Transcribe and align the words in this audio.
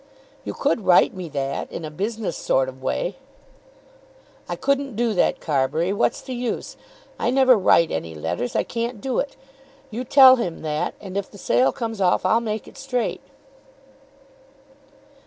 "You 0.43 0.55
could 0.55 0.81
write 0.87 1.13
me 1.13 1.29
that, 1.29 1.71
in 1.71 1.85
a 1.85 1.91
business 1.91 2.35
sort 2.35 2.67
of 2.69 2.81
way." 2.81 3.17
"I 4.49 4.55
couldn't 4.55 4.95
do 4.95 5.13
that, 5.13 5.39
Carbury. 5.39 5.93
What's 5.93 6.21
the 6.23 6.33
use? 6.33 6.75
I 7.19 7.29
never 7.29 7.55
write 7.55 7.91
any 7.91 8.15
letters. 8.15 8.55
I 8.55 8.63
can't 8.63 8.99
do 8.99 9.19
it. 9.19 9.35
You 9.91 10.03
tell 10.03 10.37
him 10.37 10.63
that; 10.63 10.95
and 10.99 11.17
if 11.17 11.29
the 11.29 11.37
sale 11.37 11.71
comes 11.71 12.01
off, 12.01 12.25
I'll 12.25 12.41
make 12.41 12.67
it 12.67 12.79
straight." 12.79 13.21